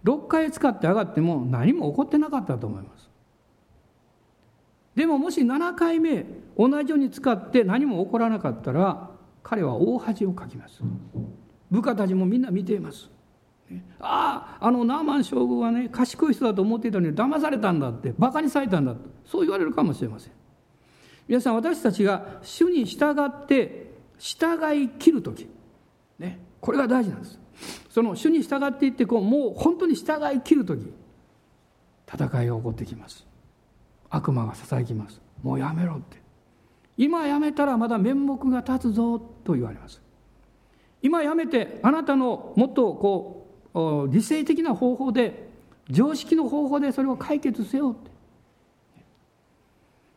[0.03, 3.09] 6回使って上がっても何も起こってなかったと思います。
[4.95, 6.25] でももし7回目
[6.57, 9.11] 同じように使って何も起こらなかったら
[9.43, 10.81] 彼は大恥をかきます。
[11.69, 13.09] 部下たちもみんな見ています。
[13.99, 20.31] あああのナーマン将軍はね賢い人だと思っていたのに騙されたんだってバカにされたんだとそう言われるかもしれません。
[21.27, 25.49] 皆さん私たちが主に従って従い切る時
[26.17, 27.39] ねこれが大事なんです。
[27.89, 30.93] その主に従っていってこうもう本当に従い切る時
[32.11, 33.25] 戦いが起こってきます。
[34.09, 35.21] 悪魔がささやきます。
[35.43, 36.17] もうやめろって。
[36.95, 40.01] 今やめたらまだ面目が立つぞと言われます。
[41.01, 43.46] 今やめてあなたのもっとこう
[44.09, 45.49] 理性的な方法で
[45.89, 48.11] 常識の方法でそれを解決せよって、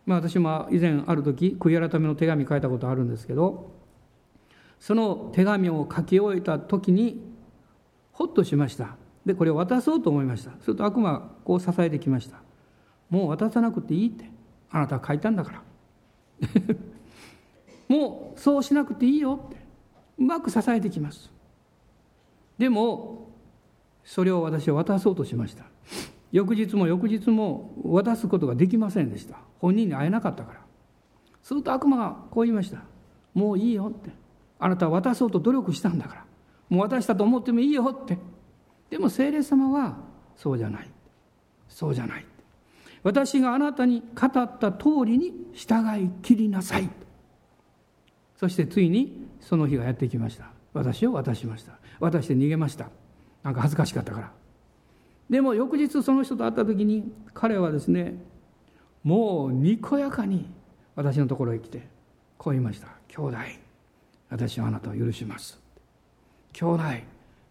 [0.07, 3.71] まあ、私も以前ある時悔い改めの手紙書いたことあるんですけど
[4.79, 7.23] その手紙を書き終えた時に
[8.13, 8.97] ほっとしました。
[9.27, 10.53] でこれを渡そうと思いました。
[10.61, 12.43] すると悪魔がこう支えてきました。
[13.11, 14.31] もう渡さなくていいって。
[14.71, 15.63] あなたは書いたんだから。
[17.89, 19.57] もうそうしなくていいよって。
[20.19, 21.31] うまく支えてきます。
[22.57, 23.30] でも
[24.05, 25.65] それを私は渡そうとしました。
[26.33, 29.39] 翌日も翌日も渡すことができませんでした。
[29.59, 30.61] 本人に会えなかったから。
[31.43, 32.83] すると悪魔がこう言いました。
[33.35, 34.11] もういいよって。
[34.59, 36.25] あなたは渡そうと努力したんだから。
[36.69, 38.19] もう渡したと思ってもいいよって。
[38.91, 39.99] でも聖霊様は
[40.37, 40.91] そうじゃない。
[41.69, 42.27] そうじゃない。
[43.03, 46.91] 私があなたに語った通りに従いきりなさい。
[48.37, 50.51] そしてついにその日がやってきました。
[50.73, 51.73] 私を渡しました。
[51.99, 52.91] 渡して逃げました。
[53.43, 54.33] なんか恥ずかしかったから。
[55.31, 58.15] でも翌日その人と会った時に彼はですね
[59.05, 60.51] もうにこやかに
[60.97, 61.87] 私のところへ来て
[62.37, 63.37] こう言いました「兄弟
[64.29, 65.61] 私はあなたを許します」
[66.53, 66.83] 「兄弟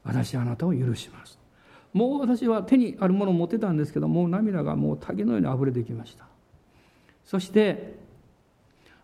[0.04, 1.40] 私はあなたを許します」
[1.94, 6.26] もう私は手にあるものを持ってたんですけどもう涙がもう滝のように溢れてきました。
[7.24, 7.98] そして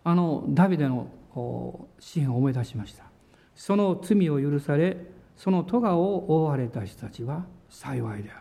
[0.04, 1.08] あのダビデの
[2.00, 3.06] 支援を思い出しました。
[3.56, 8.40] その罪を許されその咎を負われた人たちは幸いである。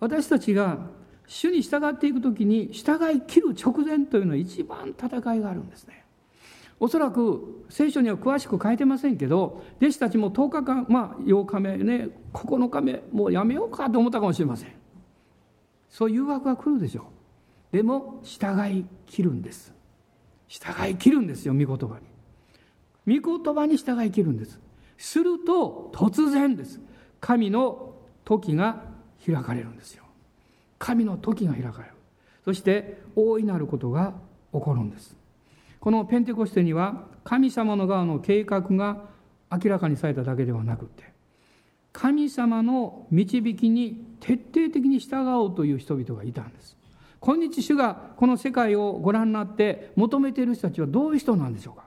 [0.00, 0.78] 私たちが
[1.26, 6.04] 主に従っていく時に従い切る直前というのは一番戦いがあるんですね。
[6.80, 14.72] おそらく聖書には詳しく書いてませんけど弟子たちも10日間まあ8日目ね9日目もうやめようかと思ったかもしれません。
[15.88, 17.02] そういう誘惑が来るでしょ
[17.72, 17.76] う。
[17.76, 19.72] でも従い切るんです。
[20.48, 22.11] 従い切るんですよ御言葉に。
[23.06, 24.58] 御言葉に従い切るんです。
[24.96, 26.80] すると突然です。
[27.20, 28.84] 神の時が
[29.24, 30.04] 開かれるんですよ。
[30.78, 31.94] 神の時が開かれる。
[32.44, 34.14] そして大いなることが
[34.52, 35.16] 起こるんです。
[35.80, 39.08] このペンテコステには神様の側の計画が
[39.50, 41.12] 明らかにされただけではなくて
[41.92, 46.76] 神様の導きに徹底的に従おうという人々がいたんです。
[47.20, 51.84] 今日主がこの世界をご覧になって求めている人たちはどういう人なんでしょうか。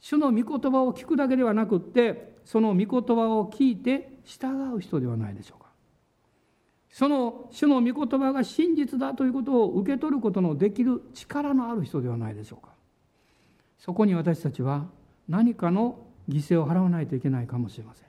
[0.00, 5.66] 主の御言葉を聞くだけではなくってその御言葉を聞いて従う人ではないでしょうか。
[6.90, 12.72] その主の御言葉が真実だということを受け取ることのできる力のある人ではないでしょうか。
[13.78, 14.86] そこに私たちは
[15.28, 18.08] 何かの犠牲を払わないといけないかもしれません。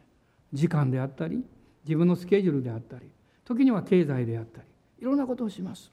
[0.53, 1.43] 時間であったり
[1.85, 3.09] 自分のスケジュールであったり
[3.45, 4.67] 時には経済であったり
[4.99, 5.91] いろんなことをします、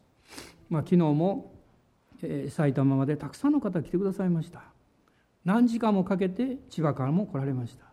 [0.68, 1.52] まあ、昨日も、
[2.22, 4.73] えー、埼玉までたくさんの方来てくださいました。
[5.44, 7.84] 何時間もかけて千葉からも来られました。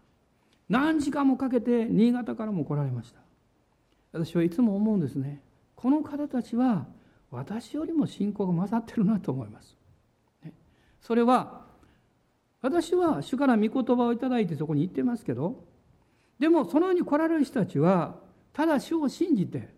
[0.70, 3.20] 何時間もかけて新潟からも来られました。
[4.14, 5.42] 私はいつも思うんですね。
[5.76, 6.88] この方たちは
[7.30, 9.78] 私よりも信仰が勝ってるなと思います。
[11.02, 11.66] それは
[12.62, 15.66] 私は主から御言葉をいただいてそこに行ってますけど
[16.40, 18.16] でもそのように来られる人たちは
[18.54, 19.74] ただ主を信じて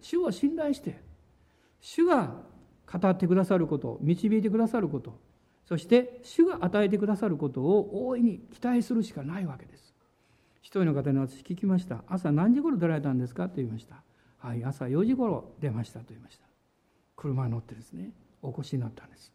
[0.00, 1.00] 主を信頼して
[1.80, 2.42] 主が
[2.90, 5.18] 語ってくださること導いてくださること
[5.66, 9.94] そして主が与えてくださることを大いに期待するしかないわけです。
[10.60, 12.04] 一人の方に私聞きました。
[12.08, 13.48] 朝何時頃出られたんですか？
[13.48, 14.02] と言いました。
[14.38, 16.44] はい朝4時頃出ましたと言いました。
[17.16, 18.10] 車に乗ってですね
[18.42, 19.32] お越しになったんです。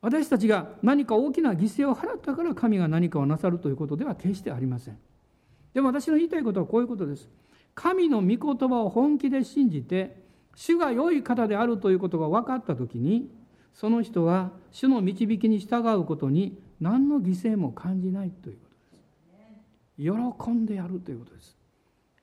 [0.00, 4.98] 私たちが何か大きな犠牲を払ったから神が何かをなさるということでは決してありません。
[5.74, 7.28] でも私の言いたいことはこういうことです。
[7.74, 10.16] 神の御言葉を本気で信じて
[10.54, 13.30] 主が良い方であるということが分かった時に
[13.72, 20.40] その人は主の導きに従うことに何の犠牲も感じないということです。
[20.42, 21.56] 喜んでやるということです。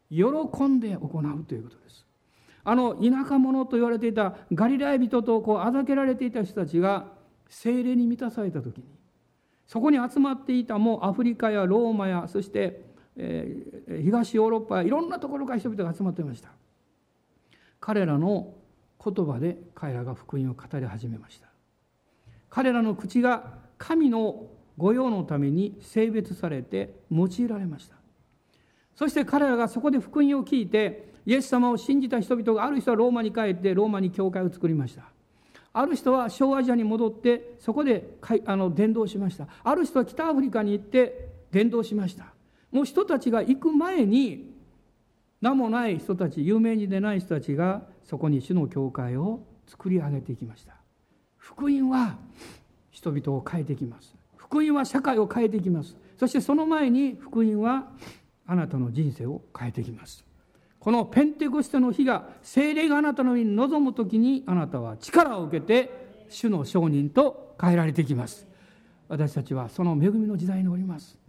[0.09, 0.23] 喜
[0.63, 2.05] んで行うということです。
[2.63, 7.05] あの田舎者と言われていたガリラヤ人とこうあざけられていた人たちが
[7.47, 8.83] 精霊に満たされた時に
[9.65, 12.81] そこに集まっていたもうアフリカやローマやそして、
[13.15, 16.49] えー、東ヨーロッパやいろんなところから人々が集まっていました。
[17.79, 18.53] 彼らの
[19.03, 21.47] 言葉で彼らが福音を語り始めました。
[22.49, 27.95] 彼らの口が神の御用のために性別されて用いられました。
[28.95, 35.03] そして彼らがそこで福音を聞いてイエス様を信じた人々がある人はローマに帰ってローマに教会を作りました。
[35.73, 39.47] ある人は小アジアに戻ってそこであの伝道しました。
[39.63, 42.33] ある人は北アフリカに行って伝道しました。
[42.71, 44.53] もう人たちが行く前に
[45.41, 50.73] 名もない人たち有名に出ない人たちがそこに主の教会を作り上げていきました。
[51.37, 52.17] 福音は
[52.89, 54.15] 人々を変えていきます。
[54.37, 55.95] 福音は社会を変えていきます。
[56.17, 57.89] そしてその前に福音は
[58.45, 60.25] あなたの人生を変えていきます。
[60.79, 68.47] このペンテコステの日が精霊があなたの上に臨む時にあなたは力を受けて主の証人と変えられていきます。
[69.09, 71.19] 私たちはその恵みの時代におります。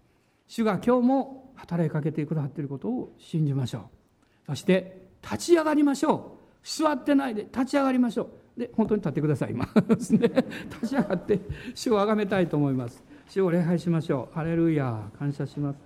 [0.46, 3.82] 主が今日も働きかけてくださっていることを信じましょう。
[4.46, 6.37] そして立ち上がりましょう。
[6.76, 8.60] 座ってないで立ち上がりましょう。
[8.60, 9.66] で本当に立ってください今。
[9.88, 10.28] で すね。
[10.70, 11.40] 立ち上がって
[11.74, 13.02] 主をあがめたいと思います。
[13.28, 14.34] 主を礼拝しましょう。
[14.34, 15.78] ハレルヤ感謝します。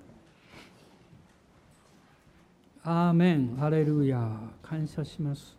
[2.84, 3.56] アーメン。
[3.58, 4.28] ハレルヤ
[4.62, 5.56] 感謝します。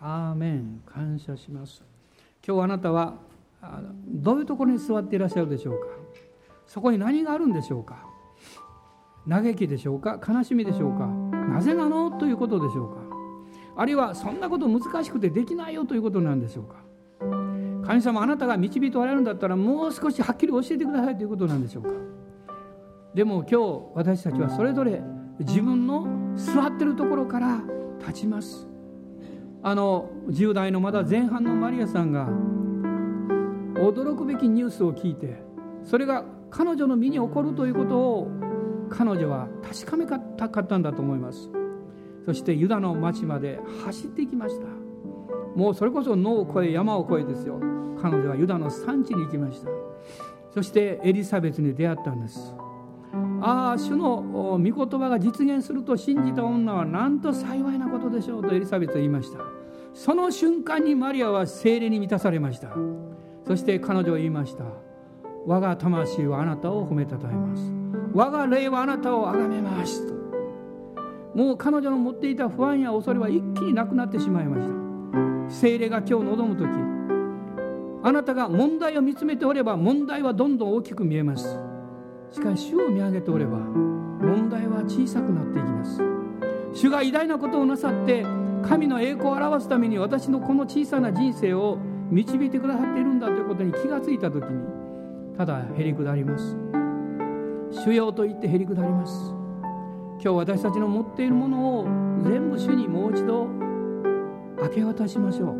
[0.00, 0.82] アーメン。
[0.86, 1.82] 感謝します。
[2.46, 3.14] 今日あなたは
[4.06, 5.86] どういうところに座っていらっしゃるでしょうか？
[6.66, 8.06] そこに何があるんでしょうか？
[9.28, 10.18] 嘆きでしょうか？
[10.26, 11.06] 悲しみでしょうか？
[11.06, 12.10] なぜなの？
[12.12, 12.99] ということでしょうか？
[13.80, 16.84] あるいはそんなこと難しくてできないよということなんでしょうか。
[17.86, 21.88] 神様あなたが導いておられるんだったらもう少しはっきり教えてくださいということなんでしょうか。
[23.14, 25.00] でも今日私たちはそれぞれ
[25.38, 26.06] 自分の
[26.36, 27.62] 座ってるところから
[28.00, 28.68] 立ちます。
[29.62, 32.28] あの10代のまだ前半のマリアさんが
[33.76, 35.42] 驚くべきニュースを聞いて
[35.84, 38.28] それが彼女の身に起こるということを
[38.90, 41.50] 彼女は確かめたかったんだと思います。
[42.24, 44.66] そしてユダの町まで走っていきました。
[45.54, 47.60] もうそれこそ野を越え山を越えですよ。
[48.00, 49.68] 彼女はユダの産地に行きました。
[50.54, 52.54] そしてエリザベスに出会ったんです。
[53.42, 59.40] ああ主の御言葉が実現すると信じた女はなんと幸いなことでしょうとエリザベスは言いました。
[59.92, 62.68] その瞬間にマリアは精霊に満たされました。
[63.46, 64.64] そして彼女は言いました。
[65.46, 67.62] 我が魂はあなたを褒めたたえます。
[68.12, 70.06] 我が霊はあなたを崇めます。
[70.06, 70.19] と
[71.34, 75.54] もう彼女の持っていた不安や恐れは一気になくなってしまいました。
[75.54, 76.68] 精霊が今日望む時
[78.02, 81.58] あなたが問題を見つめておれば問題はどんどん大きく見えます。
[82.30, 86.00] しかし主を見上げておれば問題は小さくなっていきます。
[86.72, 88.24] 主が偉大なことをなさって
[88.62, 91.78] 神の栄光を表すために私のこの小さな人生を
[92.10, 94.64] 導いてくださっているんだということに気がついた時に
[95.36, 96.56] ただへり下ります。
[97.84, 99.39] 主要と言ってへり下ります。
[100.22, 101.84] 今日私たちの持っているものを
[102.22, 103.46] 全部主にもう一度
[104.62, 105.56] 明け渡しましょう。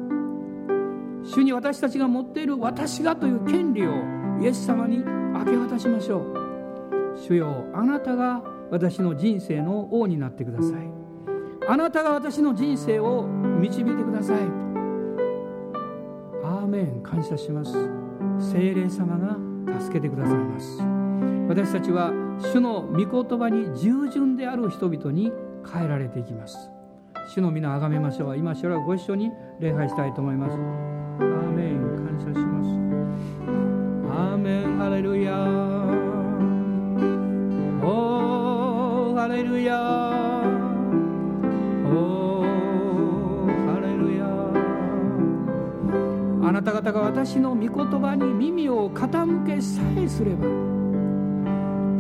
[1.25, 3.93] 主に私たちが持っている私がという権利を
[4.39, 7.17] イエス様に明け渡しましょう。
[7.17, 10.75] 主よあなたが私の人生の王になってください。
[11.67, 14.41] あなたが私の人生を導いてください。
[16.45, 17.01] アーメン。
[17.03, 17.73] 感謝します。
[18.39, 19.39] 精霊様が
[19.81, 20.83] 助けてくださいます。
[21.49, 25.33] 私たちは主の御言葉に従順である人々に
[25.71, 26.71] 変えられていきます。
[27.35, 28.37] 主の皆あがめましょう。
[28.37, 29.31] 今主らご一緒に
[29.61, 30.55] 礼拝したいと思います。
[30.55, 31.81] アーメン。
[31.97, 32.69] 感謝します。
[34.11, 34.79] アーメン。
[34.79, 35.35] ハレルヤ。
[39.21, 39.77] ハレルヤ。
[41.85, 42.43] お
[43.67, 44.25] ハレルヤ。
[46.49, 50.80] あなた方が私の御言葉に耳を傾けさえすれば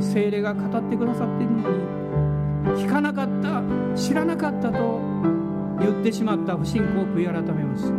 [0.01, 1.59] 精霊が語ってくださっているの
[2.75, 3.63] に聞かなかった
[3.97, 5.01] 知らなかったと
[5.81, 7.93] 言ってしまった不信仰を悔い改めます。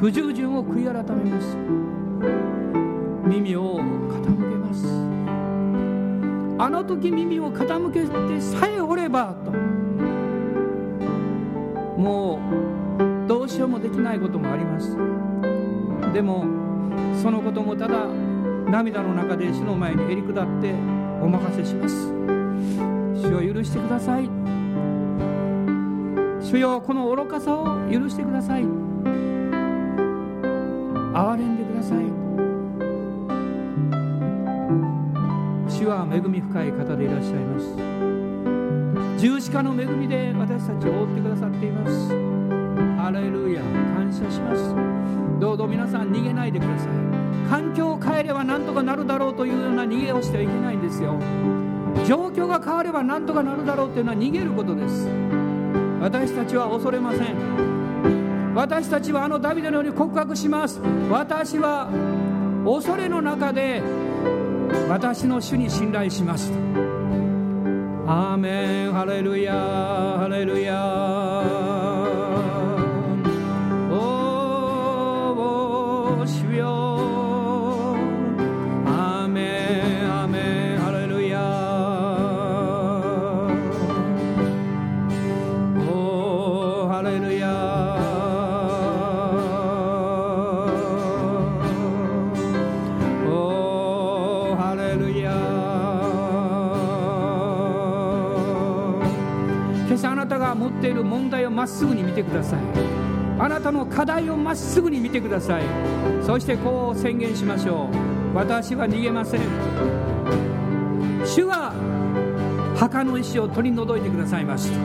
[0.00, 1.56] 不従順を悔い改めます。
[3.26, 4.86] 耳を傾けます。
[6.62, 8.00] あの時耳を傾け
[8.34, 9.50] てさえおればと。
[12.00, 12.38] も
[12.98, 14.96] うどうしようもできないこともあります。
[16.12, 16.44] でも
[17.20, 18.06] そのこともただ
[18.70, 20.74] 涙の中で主の前にへり下って
[21.22, 22.08] お任せします。
[23.22, 24.28] 主を許してください。
[26.40, 28.64] 主よこの愚かさを許してください。
[31.12, 31.98] 憐れんでください。
[35.68, 37.76] 主は恵み深い方でいらっしゃいます。
[39.20, 42.08] 十字架の恵みで私たちを覆ってくださっています。
[42.96, 44.74] ハレルヤ感謝します。
[45.40, 46.88] どうぞ皆さん逃げないでください。
[47.48, 51.18] 環境を変えれば何とかなるだろうというような逃げをしてはいけないんですよ。
[52.06, 55.08] 状況が変われば何とかなるだろうというのは逃げることです。
[56.00, 58.54] 私たちは恐れません。
[58.54, 60.80] 私たちはあのダビデのように告白します。
[61.10, 61.88] 私は
[62.64, 63.82] 恐れの中で
[64.88, 66.52] 私の主に信頼します。
[68.06, 68.92] アーメン。
[68.92, 70.74] ハレルヤハレルヤ
[100.60, 102.60] 持っている問題をまっすぐに見てください。
[103.38, 105.62] あなたの課題をまっすぐに見てください。
[106.22, 107.88] そしてこう宣言しましょ
[108.34, 108.36] う。
[108.36, 109.40] 私は逃げません。
[111.24, 111.72] 主が
[112.76, 114.78] 墓の石を取り除いてくださいました。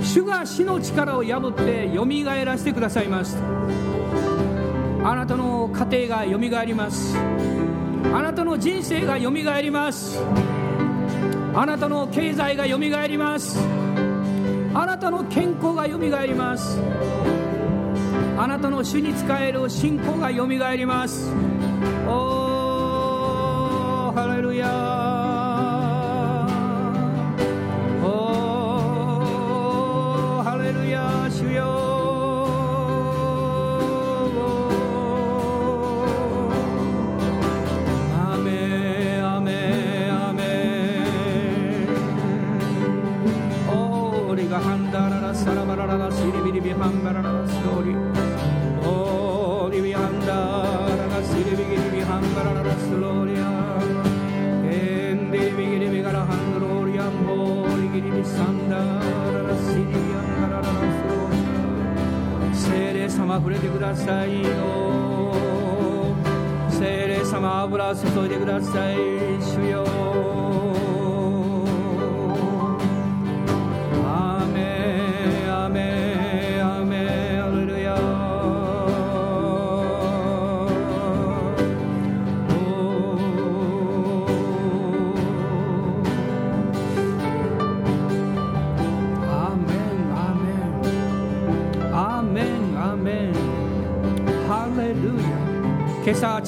[0.00, 5.10] 主が死の力を破ってよみがえらせてくださいました。
[5.10, 7.14] あなたの家庭がよみがえります。
[8.14, 10.18] あなたの人生がよみがえります。
[11.54, 13.58] あなたの経済がよみがえります。
[14.78, 16.78] あなたの健康がよみがえります。
[18.36, 21.32] あなたの主に仕える信仰がよみがえります。
[22.06, 25.05] おーハレルヤ
[63.36, 66.14] 触れてくださいよ
[66.70, 68.96] 精霊様油注いでください
[69.40, 70.45] 主よ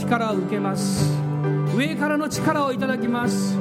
[0.09, 1.05] 力を受けます。
[1.77, 3.55] 上からの力をいただきます。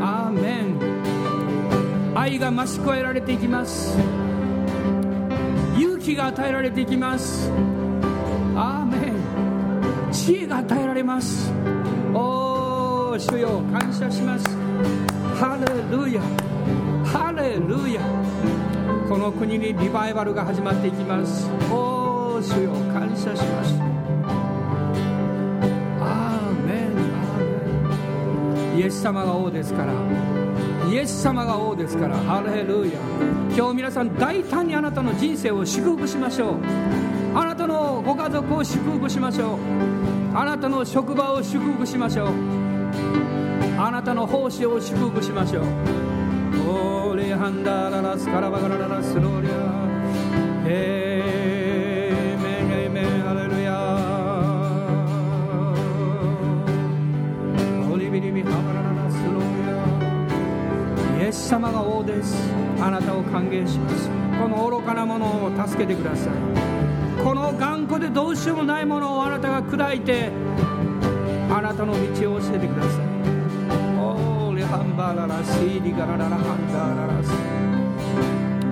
[0.00, 2.12] アーメン。
[2.16, 3.96] 愛が増し加えられていきます。
[5.78, 7.50] 勇気が与えられていきます。
[8.56, 10.12] アーメン。
[10.12, 11.52] 知恵が与えられます。
[12.12, 14.44] おお主よ感謝します。
[15.38, 16.20] ハレルヤ。
[17.04, 18.00] ハレルヤ。
[19.08, 21.48] この国にリバイバルが始まっていきます。
[21.70, 23.85] おお主よ感謝します。
[28.76, 29.94] イエス様が王ですから。
[30.90, 32.16] イエス様が王ですから。
[32.16, 32.92] ハレルヤ。
[33.56, 36.56] 今日皆さん大胆にあなたの人生を祝福しましょう。
[37.34, 39.58] あなたのご家族を祝福しましょう。
[40.36, 42.28] あなたの職場を祝福しましょう。
[43.78, 45.64] あなたの奉仕を祝福しましょう。
[46.68, 51.05] オーレハンダララスカラバガラララスローリア。
[63.66, 64.08] します。
[64.40, 66.32] この愚かなものを助けてください。
[67.22, 70.30] この頑固でどうしようもないものをあなたが砕いて
[71.50, 73.06] あなたの道を教えてください。
[73.98, 77.32] オーリハンバララシーリガラララハンダララス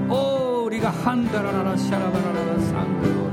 [0.08, 3.23] オーリガハンダラララシャラバラララサンドロ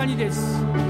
[0.00, 0.89] 中にです。